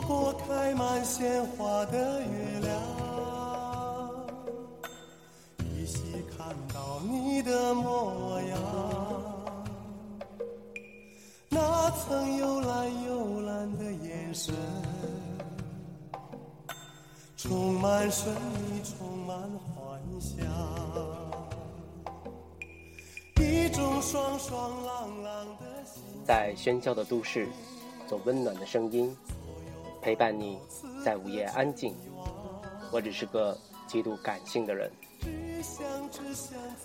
[0.00, 2.72] 透过开满鲜花的月亮，
[5.58, 8.58] 依稀看到你的模样。
[11.50, 14.54] 那曾幽蓝幽蓝的眼神，
[17.36, 19.38] 充满神秘，充满
[19.74, 20.38] 幻想。
[23.38, 26.02] 一种爽爽朗朗的心。
[26.24, 27.46] 在喧嚣的都市，
[28.08, 29.14] 做温暖的声音，
[30.00, 30.58] 陪伴你，
[31.04, 31.94] 在午夜安静。
[32.90, 34.90] 我只是个极度感性的人。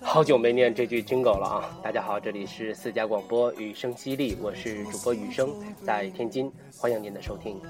[0.02, 1.80] 好久没念这句军狗了啊！
[1.82, 7.62] 大家好，这里是四家广播雨声犀利，我是主播雨声，在天津，欢迎您的收听。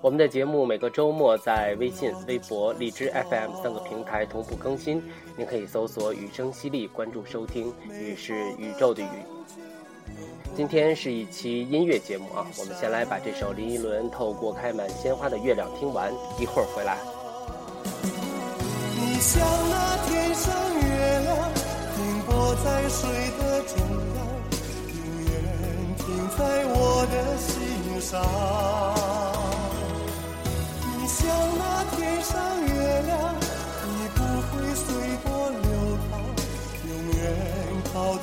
[0.00, 5.02] 我们的节目每个周末在微信、微博、荔枝 FM 三个平台同步更新，
[5.36, 7.74] 您可以搜索“雨声犀利”关注收听。
[7.90, 9.06] 雨是宇宙的雨。
[10.58, 16.98] 今天是一期音乐节目啊，我们先来把这首林依轮《透过开满鲜花的月亮》听完，一会儿回来。
[18.96, 21.48] 你像那天上月亮，
[21.94, 23.78] 停泊在水的中
[24.16, 24.26] 央，
[24.98, 25.30] 永远
[25.96, 26.42] 停在
[26.74, 27.54] 我的心
[28.00, 28.20] 上。
[30.98, 32.34] 你像那天上
[32.66, 33.32] 月亮，
[33.86, 34.18] 你不
[34.50, 34.86] 会随
[35.22, 35.30] 波
[35.62, 35.70] 流
[36.10, 36.18] 淌，
[36.88, 37.22] 永远
[37.94, 38.18] 靠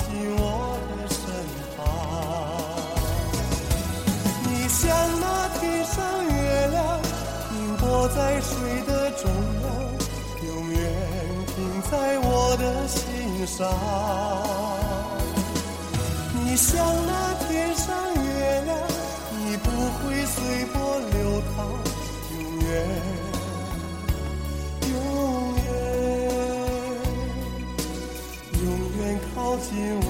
[8.16, 8.55] 在水
[8.88, 9.30] 的中
[9.61, 9.63] 央，
[10.47, 10.80] 永远
[11.47, 11.55] 停
[11.91, 13.67] 在我的心上。
[16.45, 17.12] 你像那
[17.45, 18.79] 天上月亮，
[19.38, 19.67] 你不
[20.00, 20.75] 会随波
[21.12, 21.67] 流淌，
[22.40, 22.72] 永远，
[24.94, 24.94] 永
[25.66, 25.67] 远，
[28.63, 28.66] 永
[28.97, 29.03] 远
[29.35, 29.69] 靠近
[30.00, 30.07] 我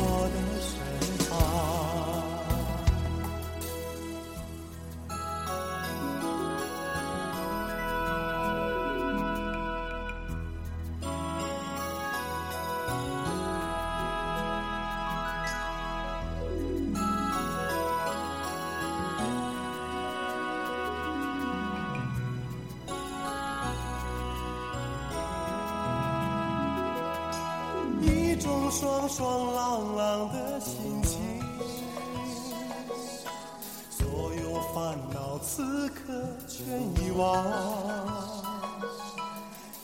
[36.58, 36.64] 全
[37.04, 37.44] 遗忘，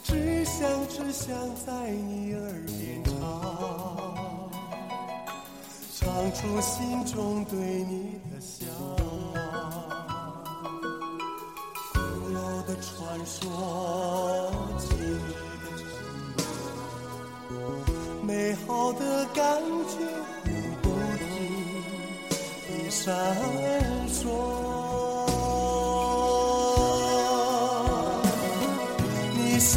[0.05, 3.11] 只想只想在你耳边唱，
[5.99, 8.65] 唱出心中对你的向
[9.33, 9.35] 往。
[11.93, 11.99] 古
[12.29, 14.49] 老的传说，
[14.79, 15.19] 今日
[15.61, 15.91] 的承
[17.49, 17.53] 诺。
[18.23, 19.43] 美好的感
[19.89, 19.97] 觉
[20.81, 20.87] 不
[21.19, 23.03] 停闪
[24.07, 24.70] 烁。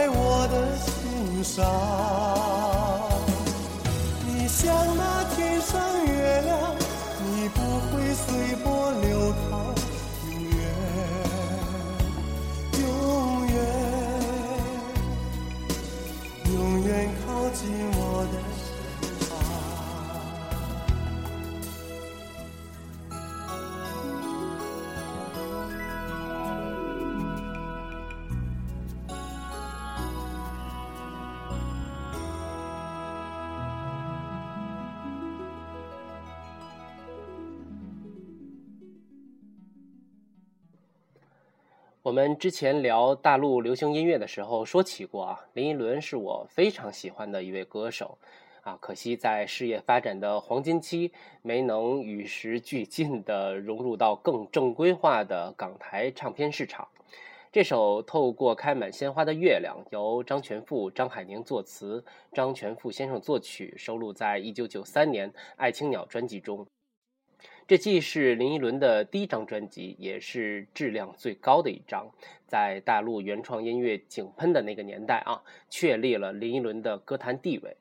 [0.00, 1.62] 在我的心上。
[4.26, 4.89] 你像
[42.10, 48.18] 我们之前聊大陆流行音乐的时候说起过啊，林依轮是我非常喜欢的一位歌手，
[48.62, 56.88] 啊，可惜在事业发展的黄金期没能与时俱进地融入到更正规化的港台唱片市场。
[57.52, 66.66] 这首《透过开满鲜花的月亮》由张全富、张海宁作词，张全富先生作曲，收录在1993年《爱青鸟》专辑中。
[67.70, 72.10] 这既是林依轮的第一张专辑，也是质量最高的一张。
[72.48, 77.76] 在大陆原创音乐井喷的那个年代啊，确立了林依轮的歌坛地位。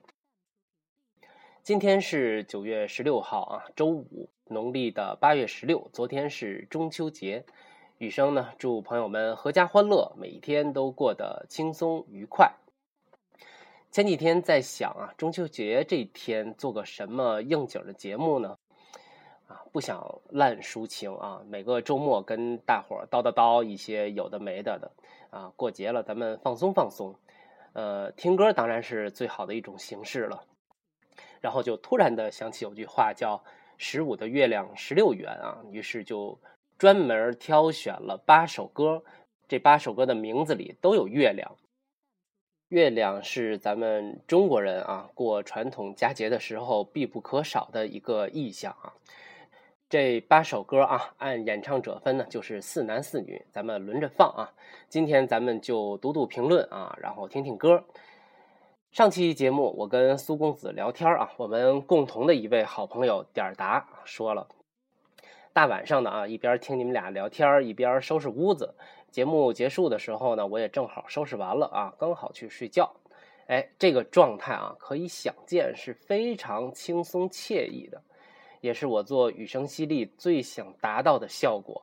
[1.64, 5.90] 今天是九月十六号啊，周五，农历的八月十六。
[5.92, 7.44] 昨天是中秋节，
[7.98, 12.54] 雨生呢，祝朋友们阖家欢乐，每一天都过得轻松愉快。
[13.90, 18.56] 前几天在想啊，中秋节这天做个什么应景的节目呢？
[19.50, 24.92] 啊，不想烂抒情啊，每个周末跟大伙叨叨叨一些有的没的的
[25.32, 27.16] 啊，过节了咱们放松放松。
[27.74, 30.44] 呃，听歌当然是最好的一种形式了。
[31.42, 33.44] 然后就突然的想起有句话叫
[33.78, 36.40] “十五的月亮十六圆”啊，于是就
[36.78, 39.04] 专门挑选了八首歌，
[39.48, 41.56] 这八首歌的名字里都有月亮。
[42.68, 48.94] 月亮是咱们中国人啊过传统佳节的时候必不可少的一个意象啊。
[49.90, 54.54] 这八首歌啊，按演唱者分呢，就是四男四女，咱们轮着放啊。
[54.88, 57.84] 今天咱们就读读评论啊，然后听听歌。
[58.92, 64.48] 上期节目我跟苏公子聊天啊，我们共同的一位好朋友点儿达说了，
[65.54, 68.76] 大晚上的啊，一边听你们俩聊天，一边收拾屋子。
[69.10, 72.94] 节目结束的时候呢，我也正好收拾完了啊，刚好去睡觉。
[73.48, 78.04] 哎，这个状态啊，可以想见是非常轻松惬意的。
[78.62, 81.82] 也是我做雨声犀利最想达到的效果，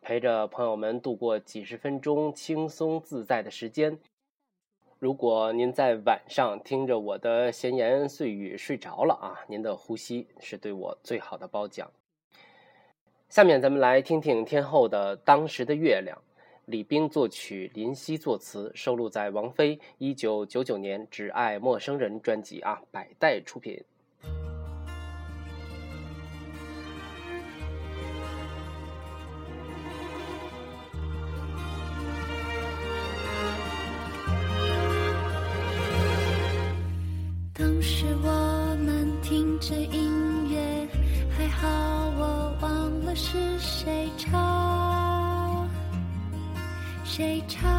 [0.00, 3.98] 陪着朋友们度过几十分钟轻松自在的时间。
[4.98, 11.90] 如果您在晚上听着我的闲言碎语睡着了啊，您的呼吸是对我最好的褒奖。
[13.28, 16.16] 下面咱们来听听天后的《当时的月亮》，
[16.66, 23.82] 李冰作曲，林夕作词，收录在王菲一九九九年《只爱陌生人》专辑啊，百代出品。
[47.16, 47.70] 谁唱？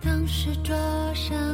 [0.00, 0.74] 当时桌
[1.14, 1.53] 上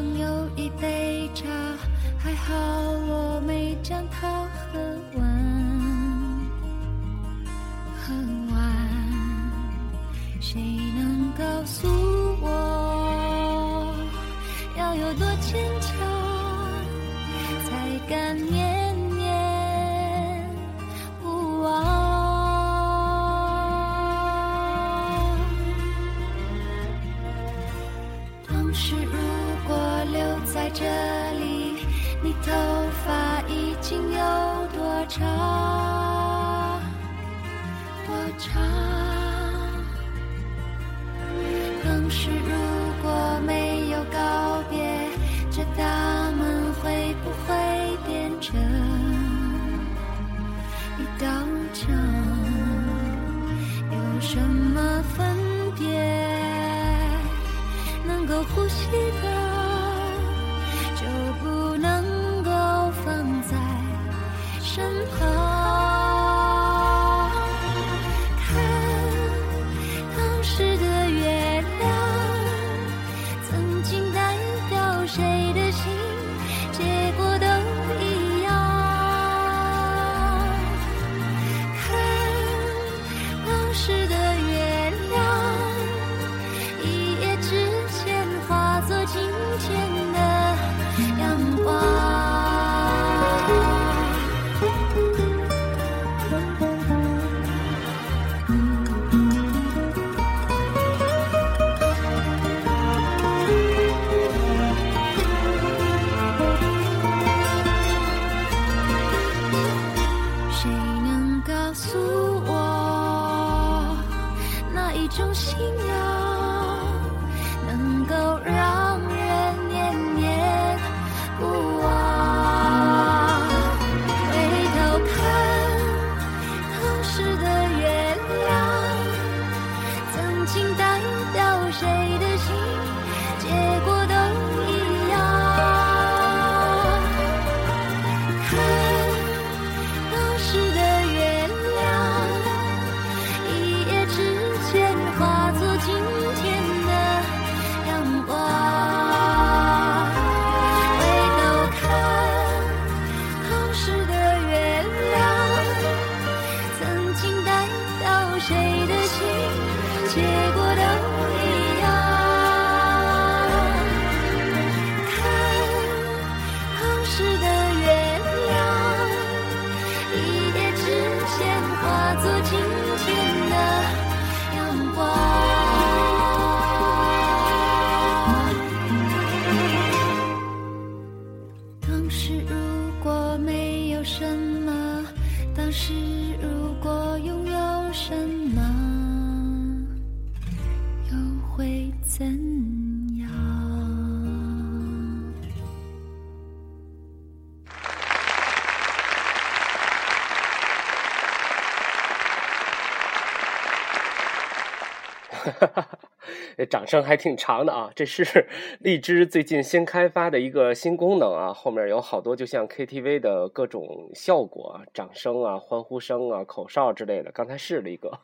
[206.70, 207.90] 掌声还挺长的啊！
[207.96, 208.46] 这是
[208.78, 217.32] 荔枝最近新开发的一个新功能啊，后面有好多就像 KTV 的各种效果啊，掌声啊、欢呼声啊、口哨之类的。
[217.32, 218.20] 刚才试了一个，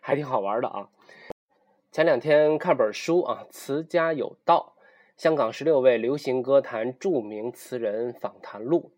[0.00, 0.88] 还挺好玩的啊。
[1.92, 4.74] 前两天看本书啊，《词家有道》，
[5.22, 8.92] 香港十六位流行歌坛著名词人访谈录，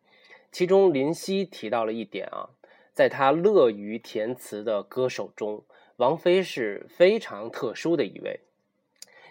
[0.53, 2.51] 其中林夕提到了一点啊，
[2.95, 5.65] 在他乐于填词的歌手中。
[5.97, 8.41] 王菲是非常特殊的一位，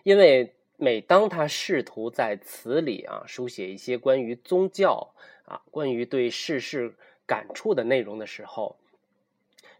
[0.03, 5.13] 因为每当他试图在词里啊书写一些关于宗教
[5.45, 8.77] 啊、关于对世事感触的内容的时候，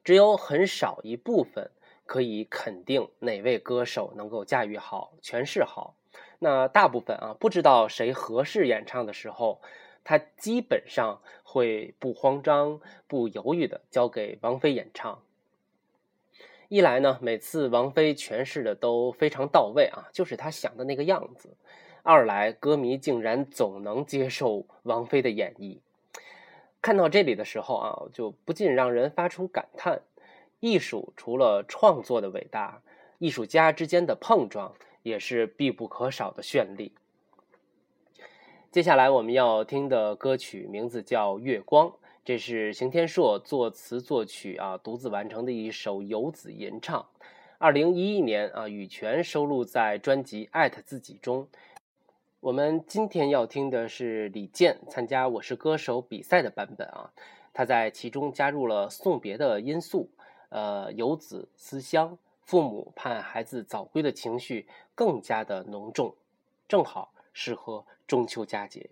[0.04, 1.72] 只有很少一部分
[2.06, 5.96] 可以肯定哪位歌手能够驾驭好、诠释好。
[6.40, 9.62] 那大部分啊，不知道谁合适演唱的时候，
[10.04, 15.24] 他基本上会不慌张、不犹豫的交给王菲演唱。
[16.72, 21.50] 一来呢，每次王菲诠释的都非常到位啊，就是她想的那个样子；
[22.02, 25.80] 二来，歌迷竟然总能接受王菲的演绎。
[26.82, 30.04] 看到这里的时候啊，就不禁让人发出感叹：
[30.62, 32.82] 艺术除了创作的伟大，
[33.18, 34.74] 艺术家之间的碰撞
[35.04, 36.94] 也是必不可少的绚丽。
[38.72, 41.90] 接下来我们要听的歌曲名字叫《月光》。
[42.24, 47.08] 这是邢天硕作词作曲啊，独自完成的一首游子吟唱。
[47.58, 51.48] 二零一一年啊，羽泉收录在专辑《艾特自己》中。
[52.40, 57.12] 我们今天要听的是李健参加《我是歌手》比赛的版本啊，
[57.54, 60.08] 他在其中加入了送别的因素，
[60.50, 66.14] 呃，游子思乡，父母盼孩子早归的情绪更加的浓重，
[66.68, 68.92] 正好适合中秋佳节。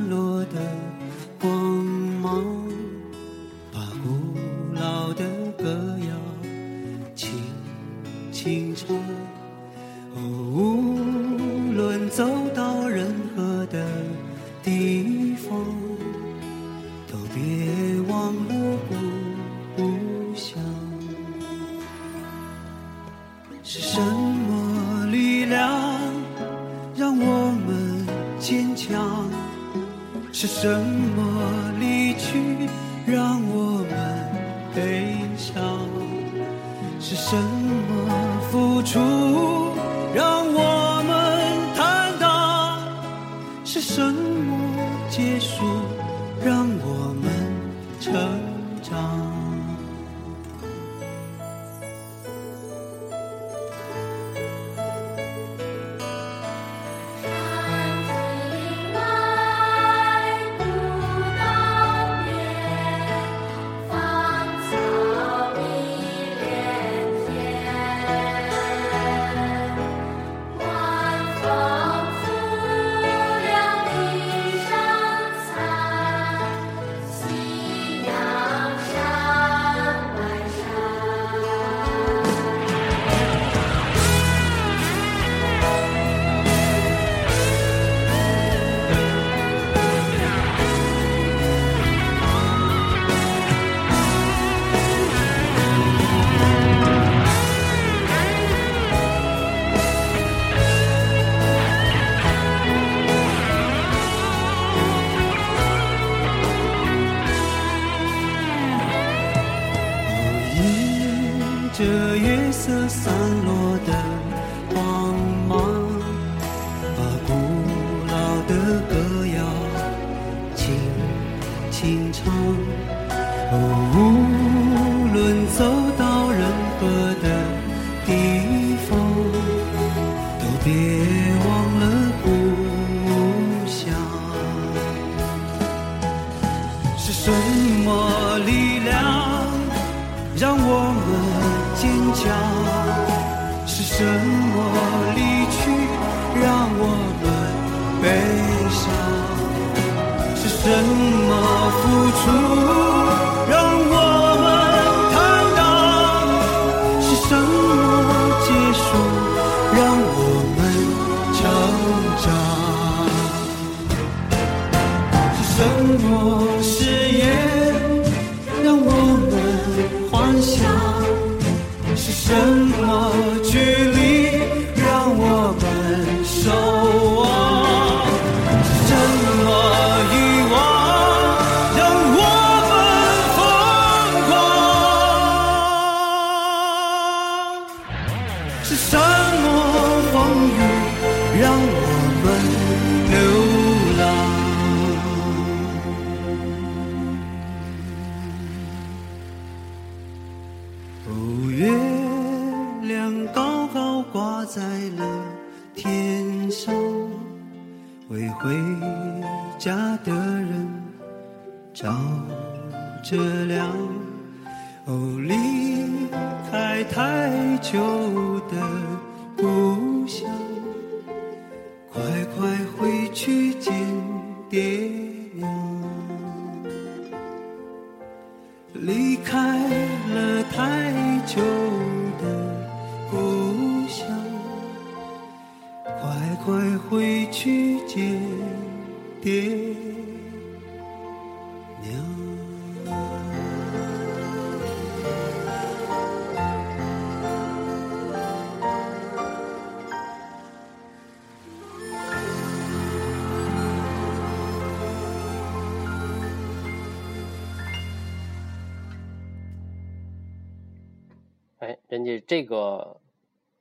[262.31, 262.95] 这个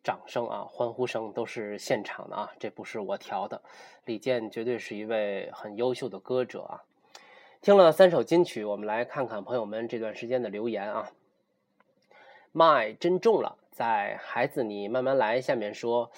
[0.04, 3.61] 掌声啊、欢呼声都是现场的啊，这不是我调的。
[4.04, 6.85] 李健绝对是一位很优秀的歌者啊。
[7.62, 11.11] 听了三首金曲，我们来看看朋友们这段时间的留言啊。
[12.52, 16.12] 麦真重了，在孩子你慢慢来下面说，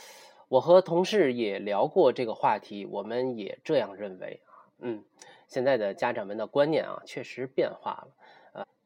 [0.49, 4.69] 我和同事也聊过这个话题，我们也这样认为啊。
[4.81, 5.03] 嗯，
[5.49, 8.09] 现在的家长们的观念啊，确实变化了。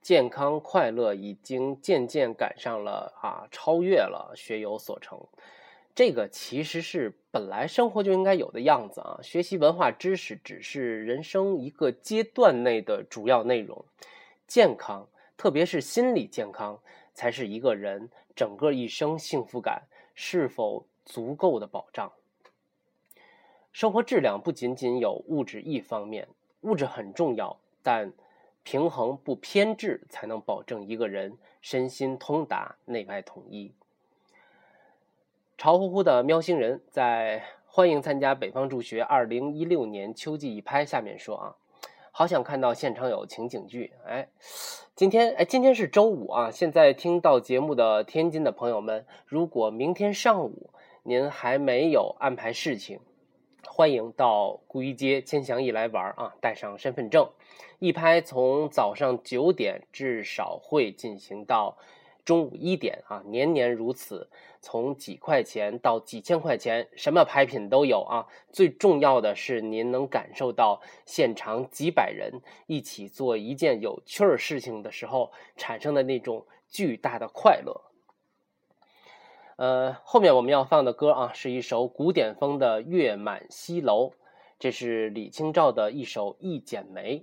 [0.06, 5.20] 健康快乐已经渐渐赶上了啊，超越了学有所成。
[5.96, 9.18] 这个其实是本来生活就应该有的样子啊。
[9.20, 13.84] 学习文化知识只是人生一个阶段内的主要内容，
[14.46, 16.78] 健康，特别是心理健康，
[17.12, 22.12] 才是一个人整个一生幸福感是否足够的保障。
[23.72, 26.28] 生活质量不仅仅有物质一方面，
[26.60, 28.12] 物质很重要，但
[28.66, 33.72] 平衡不偏执，才能保证一个人身心通达、内外统一。
[35.56, 41.54] 潮乎乎的喵星人在欢迎参加北方助学二零一六年秋季一拍下面说啊，
[42.10, 43.92] 好想看到现场有情景剧。
[44.04, 44.26] 哎，
[44.96, 50.70] 今天哎，今天是周五啊，现在听到节目的天津的朋友们，如果明天上午
[51.04, 52.98] 您还没有安排事情，
[53.64, 57.30] 欢迎到古一街千祥一来玩啊，带上身份证。
[57.78, 61.76] 一拍从早上九点至少会进行到
[62.24, 64.28] 中午一点啊，年年如此。
[64.60, 68.26] 从几块钱到几千块钱，什么拍品都有啊。
[68.50, 77.80] 最重要的是，您能感受到现场几百人一起做一件有趣儿事情的时候产生的那种巨大的快乐。
[79.54, 84.10] 呃，后面我们要放的歌啊，是一首古典风的《月满西楼》，
[84.58, 87.18] 这是李清照的一首《一剪梅》。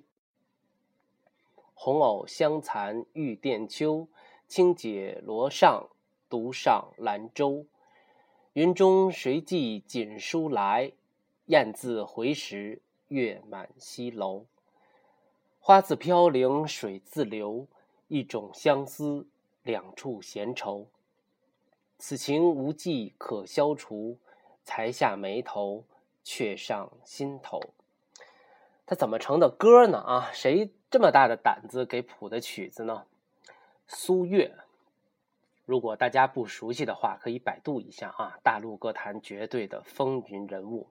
[1.85, 4.07] 红藕香残玉簟秋，
[4.47, 5.87] 轻解罗裳，
[6.29, 7.65] 独上兰舟。
[8.53, 10.93] 云中谁寄锦书来？
[11.47, 14.45] 雁字回时，月满西楼。
[15.59, 17.67] 花自飘零水自流，
[18.07, 19.27] 一种相思，
[19.61, 20.87] 两处闲愁。
[21.97, 24.17] 此情无计可消除，
[24.63, 25.83] 才下眉头，
[26.23, 27.59] 却上心头。
[28.85, 29.97] 它怎么成的歌呢？
[29.97, 33.05] 啊，谁这么大的胆子给谱的曲子呢？
[33.87, 34.53] 苏越。
[35.65, 40.85] 如果大家不熟悉的话，可以百度一下啊，大陆歌坛绝对的风云人物，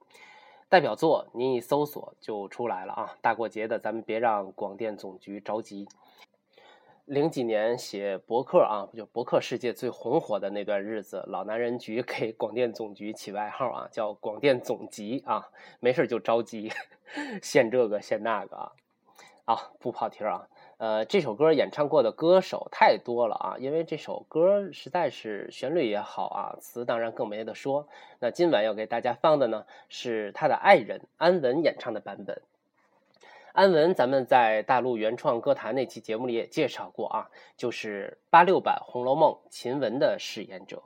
[0.69, 3.17] 代表作您一搜索就出来了啊。
[3.21, 5.87] 大过节的，咱们别让广电总局着急。
[7.05, 16.73] 零几年写博客啊，就博客世界最红火的那段日子，老男人局给广电总局起外号啊，叫广电总急啊，没事就着急，
[17.41, 18.73] 献这个献那个啊。
[19.53, 20.49] 啊，不跑题啊。
[20.79, 27.87] 呃，这首歌演唱过的歌手太多了啊，因为这首歌实在是旋律也好啊，词当然更没得说。
[28.19, 32.41] 那今晚要给大家放的呢，是他的爱人安文演唱的版本。
[33.53, 40.83] 安文，咱们在大陆原创歌坛那期节目里也介绍过啊，就是八六版《红楼梦》秦雯的饰演者。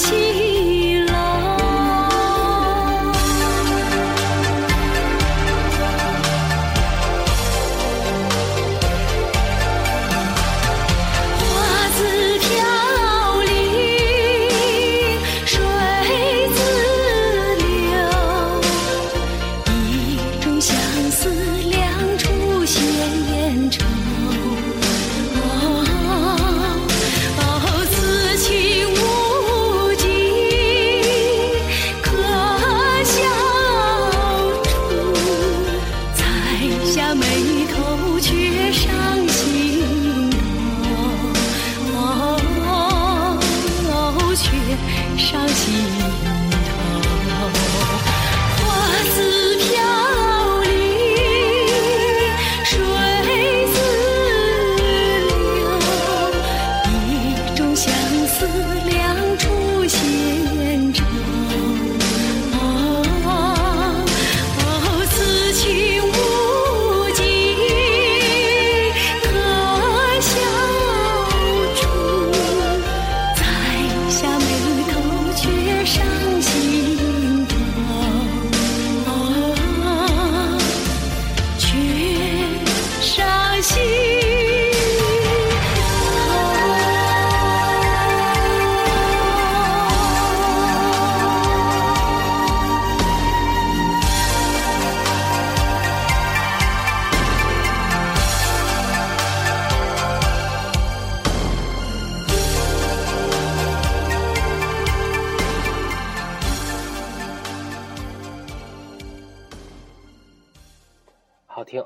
[0.00, 0.39] Sĩ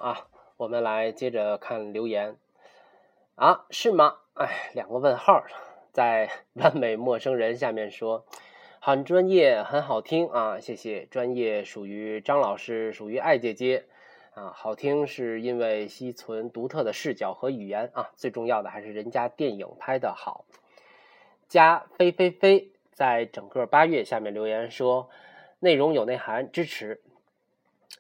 [0.04, 0.26] 啊！
[0.58, 2.36] 我们来接着看留言
[3.36, 4.18] 啊，是吗？
[4.34, 5.42] 哎，两个问号，
[5.92, 8.26] 在 完美陌生人下面说，
[8.80, 11.06] 很专业，很好听啊，谢谢。
[11.06, 13.86] 专业属于张老师，属于爱姐姐
[14.34, 20.44] 啊，好听是因为西存独特的视角和语言啊，最重要的还是人家电影拍的好。
[21.48, 25.08] 加飞飞飞在整个八月下面留言说，
[25.60, 27.00] 内容有内涵，支持。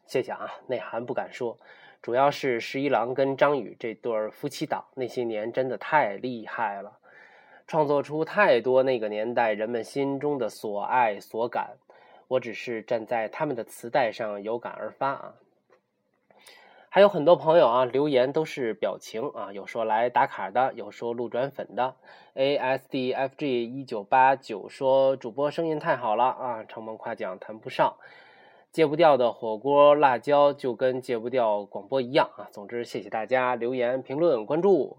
[0.06, 1.58] 谢谢啊，内涵不敢说，
[2.04, 6.98] 主要是十一郎跟张宇这对夫妻档那些年真的太厉害了，
[7.66, 11.78] 创作出太多那个年代人们心中的所爱所感。
[12.28, 15.34] 我只是站在他们的磁带上有感而发啊。
[16.90, 21.94] 还有很多朋友啊留言都是表情啊，有说来打卡的，有说路转粉的。
[22.34, 27.96] A S D F G 一九八九说主播声音太好了啊，承蒙夸奖谈不上。
[28.74, 32.48] 戒不掉的火锅辣椒就跟戒不掉广播一样啊！
[32.50, 34.98] 总之，谢谢大家留言、评论、关注。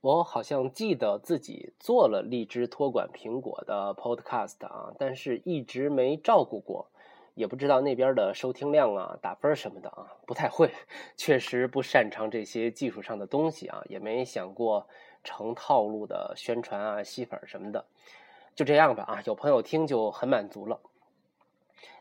[0.00, 6.88] 我好像记得自己做了荔枝托管苹果的 Podcast 啊，但是一直没照顾过，
[7.36, 10.72] 也不知道那边的收听量啊、打分什么的啊，不太会，
[11.16, 14.88] 确实不擅长这些技术上的东西啊，也没想过
[15.22, 17.84] 成套路的宣传啊、吸粉什么的，
[18.56, 20.80] 就这样吧啊，有朋友听就很满足了。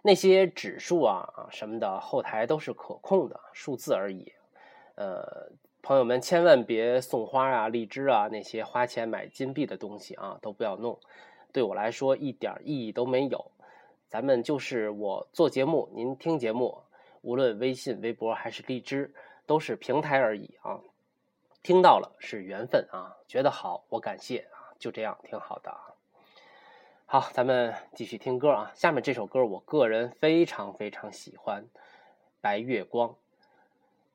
[0.01, 4.31] 那些指数啊啊什么的，后台都是可控的数字而已。
[4.95, 10.99] 呃，朋友们千万别送花啊、荔枝啊那些花钱买金币的东西啊，都不要弄。
[11.51, 13.51] 对我来说一点意义都没有。
[14.09, 16.81] 咱们就是我做节目，您听节目，
[17.21, 19.13] 无论微信、微博还是荔枝，
[19.45, 20.79] 都是平台而已啊。
[21.61, 25.96] 听到了是缘分啊，觉得好我感谢啊，就这样挺好的啊。
[27.09, 28.69] 好，咱们继续听歌啊。
[28.75, 31.63] 下面这首歌，我个人非常非常喜欢，
[32.41, 33.11] 《白月光》，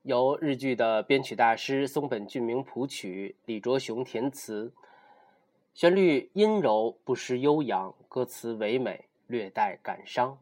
[0.03, 4.75] 由日剧的编曲大师松本俊明谱曲，李卓雄填词，
[5.73, 10.39] 旋律阴柔不失悠扬，歌词唯美略带感伤。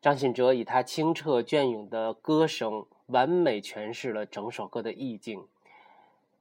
[0.00, 5.46] 张信哲以他清澈隽永的歌声，完美诠释了整首歌的意境。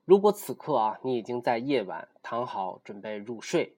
[0.05, 3.73] 如果此刻啊，你已经在夜晚躺好，准备入睡。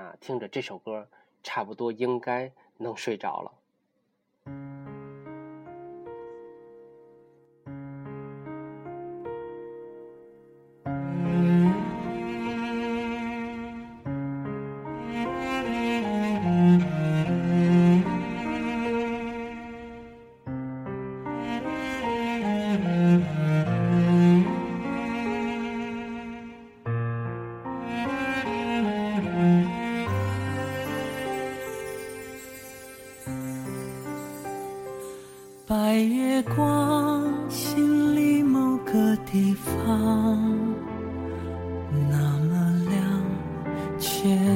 [0.00, 1.06] 啊，听着这首歌，
[1.42, 3.52] 差不多应该能睡着了。
[44.00, 44.49] 一切。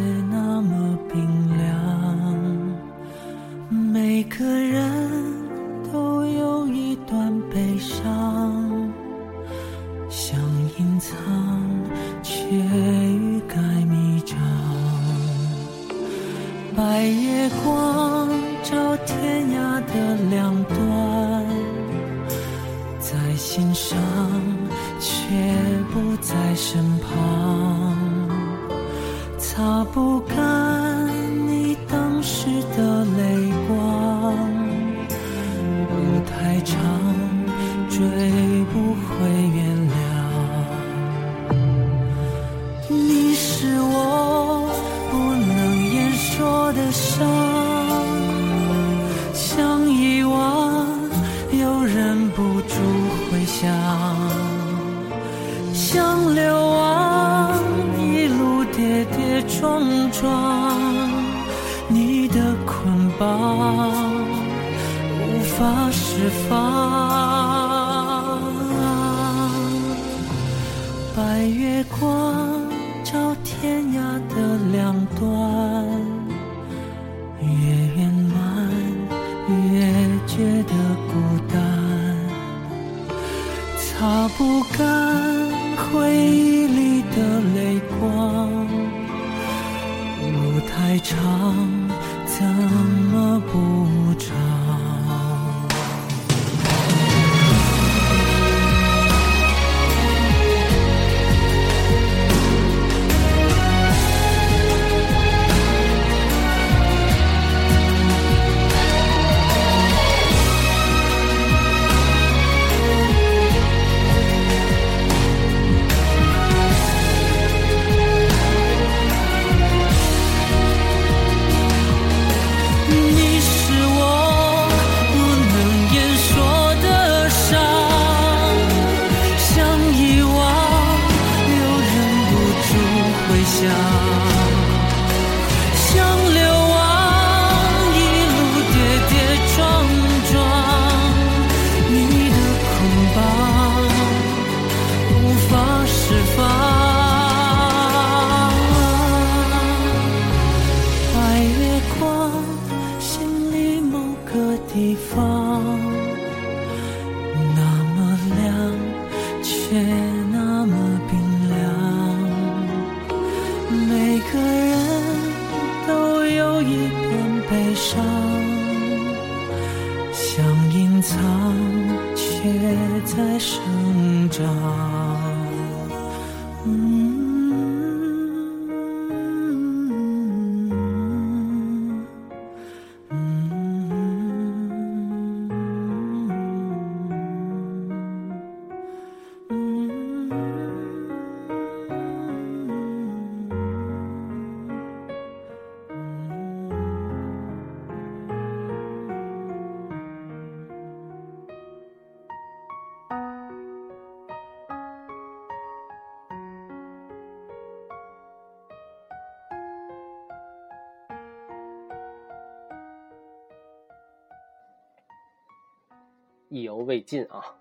[216.54, 217.56] 意犹未尽啊！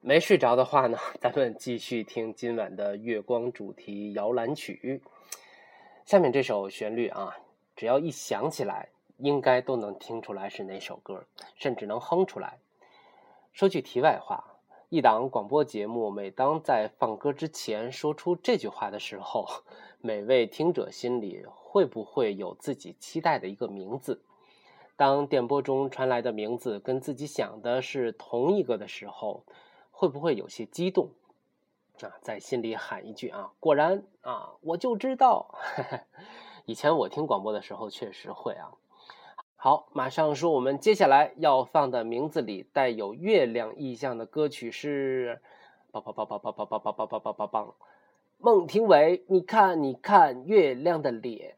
[0.00, 5.00] 没睡着的话呢，咱们继续听今晚的月光主题摇篮曲。
[6.04, 7.34] 下面这首旋律啊，
[7.74, 11.24] 只要一想起来，应该都能听出来是哪首歌，
[11.54, 12.58] 甚至能哼出来。
[13.54, 14.58] 说句题外话，
[14.90, 19.48] 一档广播节目，每当在放歌之前说出这句话的时候，
[20.02, 24.20] 每位听者心里会不会有自己期待的一个名字？
[24.98, 29.44] 当电波中传来的名字跟自己想的是同一个的时候，
[29.92, 31.12] 会不会有些激动？
[32.02, 35.54] 啊，在心里喊一句啊，果然啊，我就知道。
[36.66, 38.72] 以前我听广播的时候确实会啊。
[39.54, 45.40] 好，马上说，我们接下来要放的名字里带有月亮意象的歌曲是，
[45.92, 47.74] 梆梆梆梆梆梆梆梆梆梆梆梆梆，
[48.38, 51.56] 孟庭苇，你看，你看月亮的脸。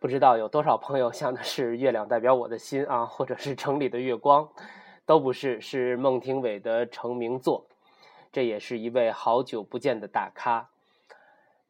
[0.00, 4.48] 不知道有多少朋友想的是月亮代表我的心啊，或者是城里的月光，
[5.04, 7.66] 都不是，是孟庭苇的成名作。
[8.30, 10.70] 这也是一位好久不见的大咖。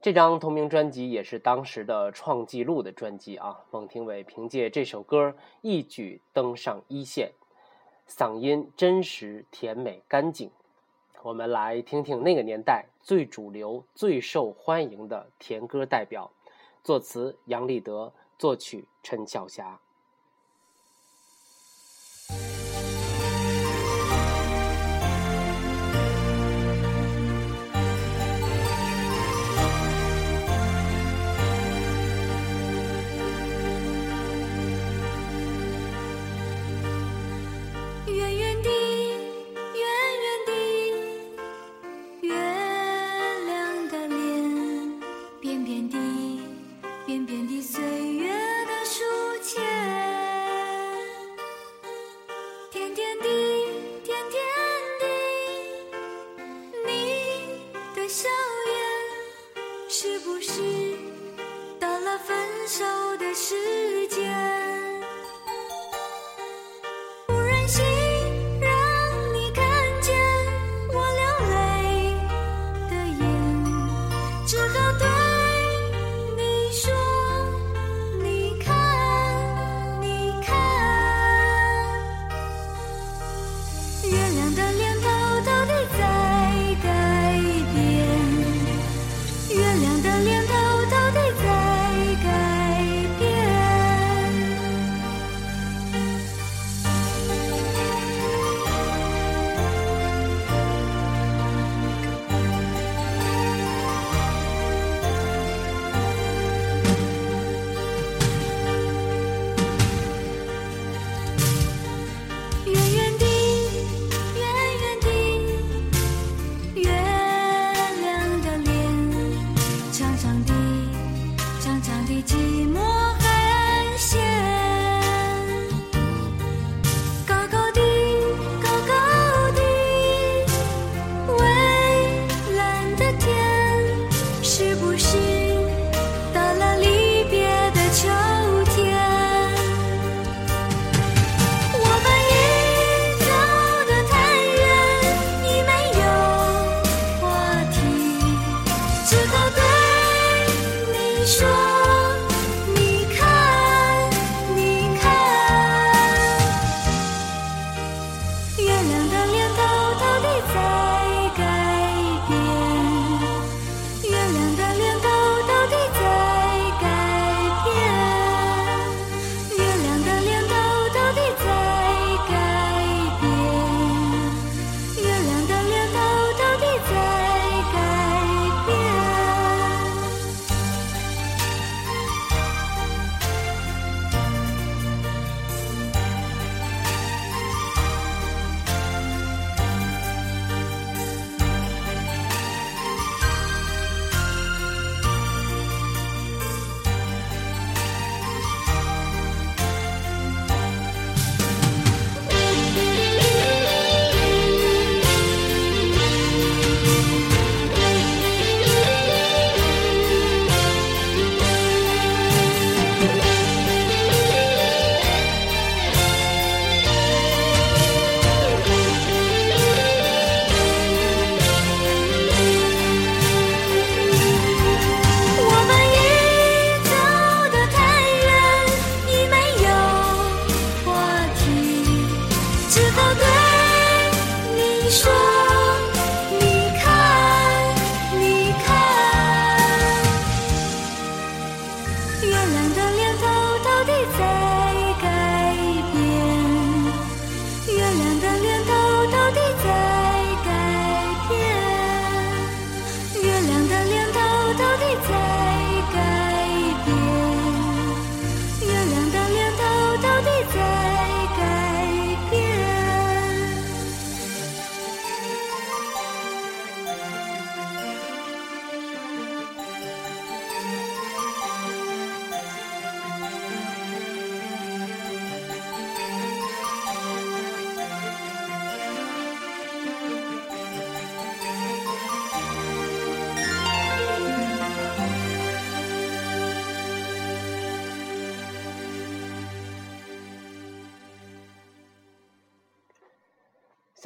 [0.03, 3.61] 这张同名专辑也是当时的创纪录的专辑啊。
[3.71, 7.33] 孟庭苇凭借这首歌一举登上一线，
[8.07, 10.51] 嗓音真实甜美干净。
[11.23, 16.31] 我们来听听那个年代最主流、最受欢迎的甜歌代表。
[16.85, 19.81] 作词杨立德，作曲陈晓霞。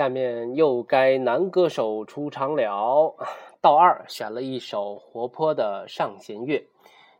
[0.03, 3.14] 下面又该男歌手出场了。
[3.61, 6.66] 道二选了一首活泼的上弦月，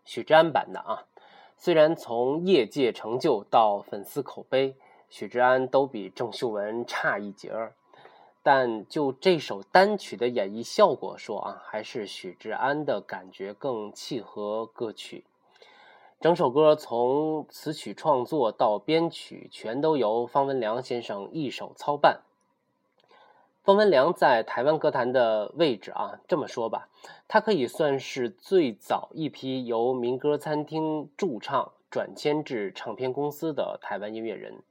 [0.05, 1.07] 许志安版的啊。
[1.57, 4.75] 虽然从业界成就到粉丝口碑，
[5.09, 7.75] 许志安都比郑秀文差一截儿，
[8.43, 15.25] 但就这首单曲的演绎效果说啊，还是许志安的感觉更契合歌曲。
[16.21, 22.23] 整首歌从词曲创作到编曲，全都由方文良先生一手操办。
[23.65, 26.89] 方文良在台湾歌坛的位置啊，这么说吧，
[27.29, 34.65] 他可以算是最早一批由民歌餐厅驻唱转签至唱片公司的台湾音乐人。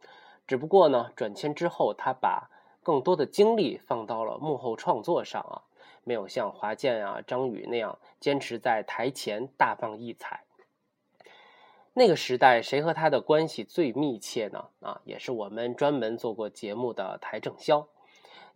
[0.46, 2.50] 只不过呢，转签之后，他把
[2.84, 5.64] 更多的精力放到了幕后创作上啊，
[6.04, 10.44] 没有像华健啊、张宇那样坚持在台前大放异彩。
[11.94, 14.66] 那个时代，谁和他的关系最密切呢？
[14.82, 17.88] 啊，也是我们专门做过节目的台正宵。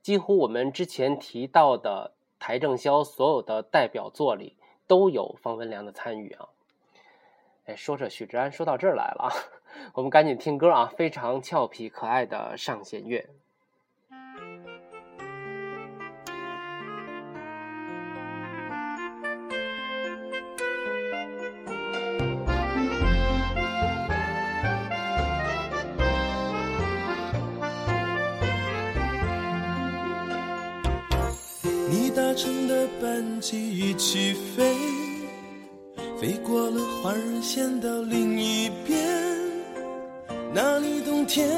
[0.05, 6.49] 几乎我们之前提到的邰正宵所有的代表作里都有方文良的参与啊！
[7.65, 9.33] 哎，说着许志安说到这儿来了啊，
[9.95, 10.93] 我们赶紧听歌啊！
[10.95, 13.27] 非常俏皮可爱的上弦月。
[32.35, 34.75] 乘的班机一起飞，
[36.19, 38.99] 飞过了花儿线到另一边，
[40.53, 41.49] 那里冬天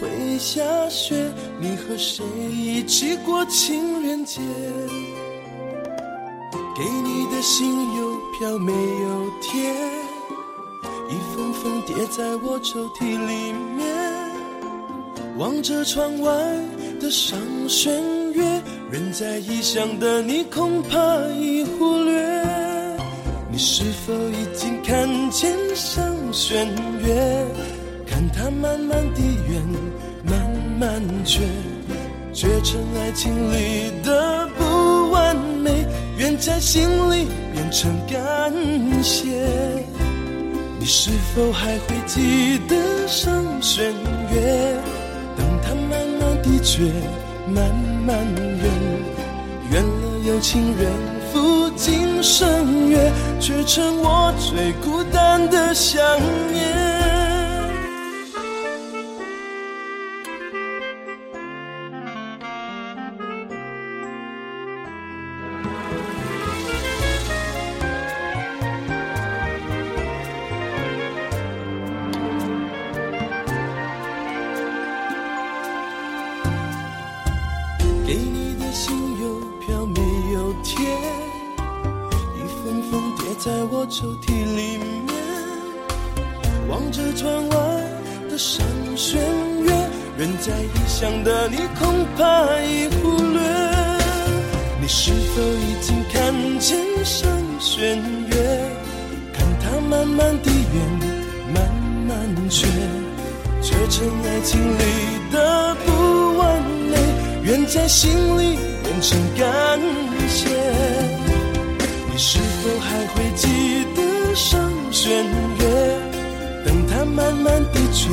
[0.00, 1.30] 会下雪。
[1.60, 4.40] 你和谁一起过情人节？
[6.76, 9.72] 给你的信邮票没有贴，
[11.08, 13.86] 一封封叠在我抽屉里面，
[15.38, 16.32] 望着窗外
[17.00, 17.38] 的上
[17.68, 18.02] 弦
[18.34, 18.62] 月。
[18.90, 20.98] 人在异乡的你，恐怕
[21.30, 22.22] 已忽略。
[23.50, 26.66] 你是否已经看见上弦
[27.04, 27.46] 月？
[28.06, 29.62] 看它慢慢地圆，
[30.24, 31.40] 慢慢缺，
[32.32, 35.84] 缺成爱情里的不完美，
[36.16, 38.52] 圆在心里变成感
[39.02, 39.30] 谢。
[40.78, 42.76] 你是否还会记得
[43.08, 43.92] 上弦
[44.32, 44.76] 月？
[45.36, 46.82] 等它慢慢地缺。
[47.46, 47.70] 慢
[48.06, 48.64] 埋怨，
[49.70, 50.92] 怨了有情人
[51.32, 56.02] 赴今生约，却成我最孤单的想
[56.52, 56.73] 念。
[117.14, 118.10] 慢慢地缺，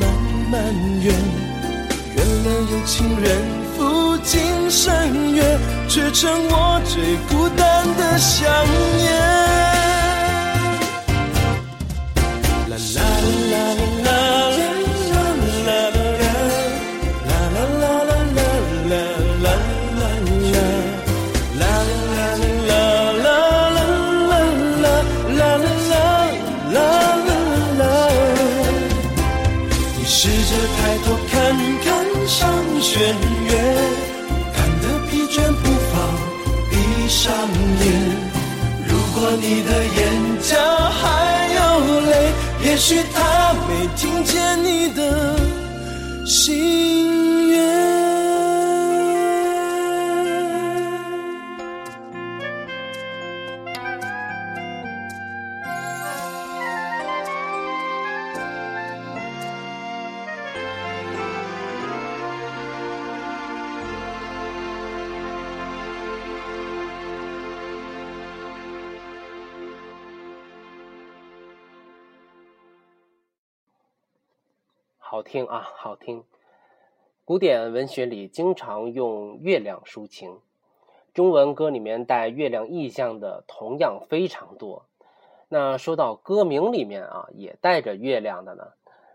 [0.00, 0.08] 慢
[0.50, 0.62] 慢
[1.02, 1.14] 圆，
[2.16, 3.26] 圆了有情人
[3.76, 8.48] 赴今生约，却成我最孤单的想
[8.96, 9.31] 念。
[42.84, 45.36] 许他没听见你的
[46.26, 47.01] 心。
[75.32, 76.24] 听啊，好听！
[77.24, 80.38] 古典文学里经常用月亮抒情，
[81.14, 84.84] 中文歌里面带月亮意象的同样非常多。
[85.48, 88.72] 那说到歌名里面啊，也带着月亮的呢，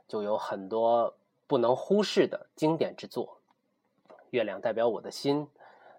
[0.07, 1.13] 就有很多
[1.45, 3.37] 不能忽视的经典之作。
[4.31, 5.47] 月亮代表我的心，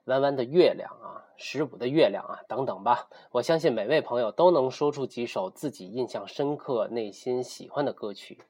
[0.07, 3.09] 弯弯的月亮啊，十五的月亮啊，等等吧。
[3.31, 8.41] 我相信每位朋友都能说出几首自己印象深刻、内心喜欢的歌曲。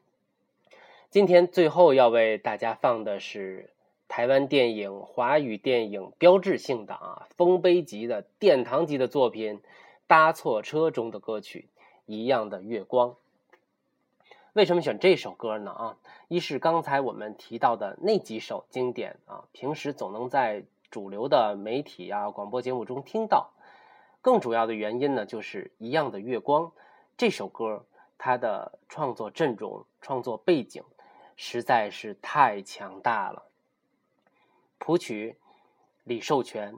[1.10, 3.70] 今天最后要为大家放的是
[4.08, 9.56] 台湾电影、华语电影标志性的啊，丰碑级的殿堂级的作品
[10.06, 11.70] 《搭错车》中的歌曲
[12.04, 13.12] 《一样的月光》。
[14.52, 15.70] 为什么选这首歌呢？
[15.70, 15.96] 啊，
[16.28, 23.48] 一是刚才我们提到的那几首经典啊，平时总能在主流的媒体啊、广播节目中听到。
[24.20, 26.64] 更主要的原因呢，就是《一样的月光》
[27.16, 27.86] 这首歌，
[28.18, 30.82] 它的创作阵容、创作背景。
[31.40, 33.44] 实在是太强大了。
[34.76, 35.36] 谱曲
[36.02, 36.76] 李寿全，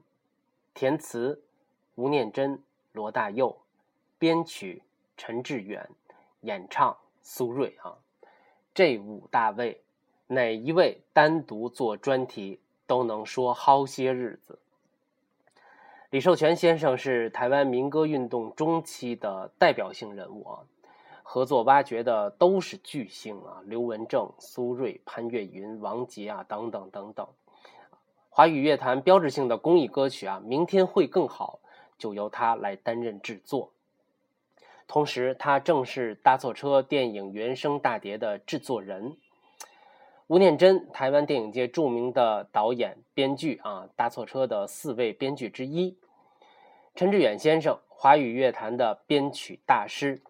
[0.75, 1.43] 填词
[1.95, 3.63] 吴念真、罗大佑，
[4.19, 4.83] 编曲
[5.17, 5.89] 陈志远，
[6.43, 7.97] 演唱苏芮啊。
[8.75, 9.83] 这五大位，
[10.27, 14.59] 哪一位单独做专题都能说好些日子。
[16.11, 20.67] 李寿全先生是台湾民歌运动中期的代表性人物啊。
[21.33, 27.24] 合作挖掘的都是巨星啊，刘文正、苏芮、潘越云、王杰啊，等等等等。
[28.31, 31.61] 华语乐坛标志性的公益歌曲啊，《明天会更好》
[31.97, 33.70] 就由他来担任制作。
[34.89, 39.16] 同时，他正是《搭错车》电影原声大碟的制作人。
[40.26, 45.97] 吴念真，台湾电影界著名的导演、编剧啊，《搭错车》的四位编剧之一。
[46.97, 50.22] 陈志远先生，华语乐坛的编曲大师。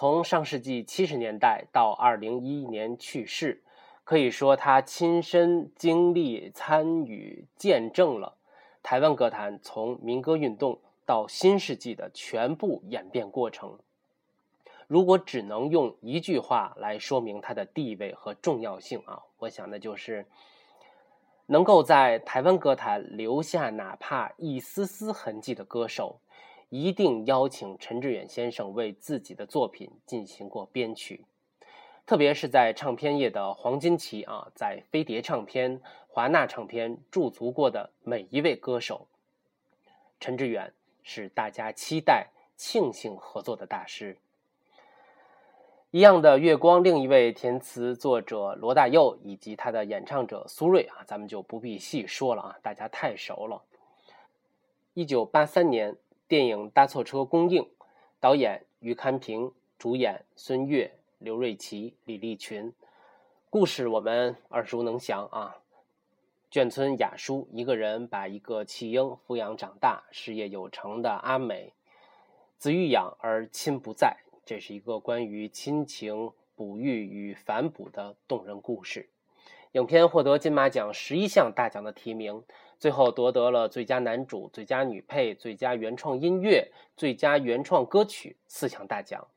[0.00, 3.62] 从上世纪七十年代到二零一一年去世，
[4.02, 8.38] 可以说他亲身经历、参与、见证了
[8.82, 13.78] 台湾歌坛从民歌运动到新世纪的全部演变过程。
[14.86, 20.24] 如果只能用一句话来说明他的地位和重要性啊，我想那就是
[21.44, 26.20] 能够在台湾歌坛留下哪怕一丝丝痕迹的歌手。
[26.70, 31.24] 一定邀请陈志远先生为自己的作品进行过编曲，
[32.06, 39.08] 特别是在唱片业的黄金期啊，在飞碟唱片、华纳唱片驻足过的每一位歌手，
[40.20, 44.16] 陈志远是大家期待、庆幸合作的大师。
[45.90, 53.60] 一样的月光，另一位填词作者罗大佑以及他的演唱者苏芮啊，咱们就不必细说了啊，大家太熟了。
[54.94, 55.96] 一九八三年。
[56.30, 57.66] 电影《搭错车》公映，
[58.20, 62.72] 导演于堪平，主演孙越、刘瑞琦、李立群。
[63.50, 65.56] 故事我们耳熟能详啊。
[66.48, 71.72] 眷村雅叔一个人把一个弃婴抚养长大，事业有成的阿美，
[72.58, 74.18] 子欲养而亲不在。
[74.46, 79.08] 这是一个关于亲情、哺育与反哺的动人故事。
[79.72, 82.44] 影片获得金马奖十一项大奖的提名。
[82.80, 86.66] 最后夺得了最佳男主、最佳女配、最佳原创音乐、
[86.96, 89.28] 最佳原创歌曲四项大奖。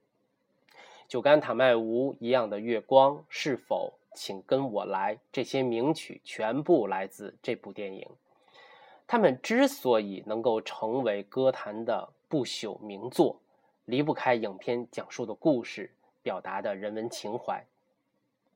[1.10, 8.08] 酒干倘卖无、一样的月光、是否请跟我来这些名曲全部来自这部电影。
[9.06, 13.41] 他们之所以能够成为歌坛的不朽名作，
[13.84, 15.91] 离不开影片讲述的故事、
[16.22, 17.62] 表达的人文情怀。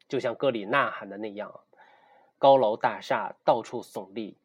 [0.07, 1.59] 就像歌里呐喊的那样：
[2.39, 4.37] 高楼大厦到处耸立。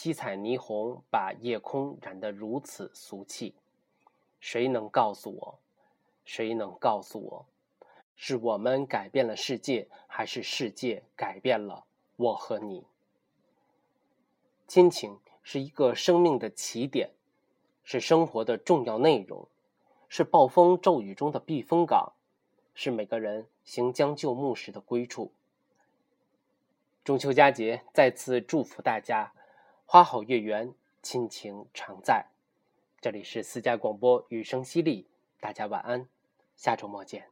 [0.00, 3.56] 七彩霓虹把夜空染得如此俗气，
[4.38, 5.58] 谁能告诉我？
[6.24, 7.46] 谁能告诉我，
[8.14, 11.84] 是我们改变了世界，还是世界改变了
[12.14, 12.86] 我和你？
[14.68, 17.10] 亲情是一个生命的起点，
[17.82, 19.48] 是生活的重要内容，
[20.08, 22.12] 是暴风骤雨中的避风港，
[22.72, 25.32] 是每个人行将就木时的归处。
[27.02, 29.32] 中秋佳节，再次祝福大家。
[29.90, 32.26] 花好月圆，亲情常在。
[33.00, 35.06] 这里是私家广播，雨声淅沥，
[35.40, 36.06] 大家晚安，
[36.54, 37.30] 下周末见。